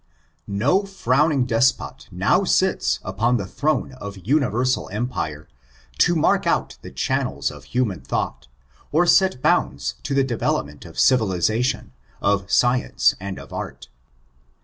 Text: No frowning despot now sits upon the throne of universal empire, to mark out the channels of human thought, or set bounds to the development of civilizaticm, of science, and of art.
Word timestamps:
No 0.47 0.83
frowning 0.83 1.45
despot 1.45 2.07
now 2.09 2.43
sits 2.43 2.99
upon 3.03 3.37
the 3.37 3.45
throne 3.45 3.91
of 3.93 4.25
universal 4.25 4.89
empire, 4.89 5.47
to 5.99 6.15
mark 6.15 6.47
out 6.47 6.79
the 6.81 6.89
channels 6.89 7.51
of 7.51 7.65
human 7.65 8.01
thought, 8.01 8.47
or 8.91 9.05
set 9.05 9.43
bounds 9.43 9.93
to 10.01 10.15
the 10.15 10.23
development 10.23 10.85
of 10.85 10.95
civilizaticm, 10.95 11.91
of 12.19 12.49
science, 12.49 13.13
and 13.21 13.37
of 13.37 13.53
art. 13.53 13.89